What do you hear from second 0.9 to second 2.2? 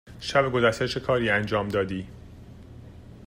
کاری انجام دادی؟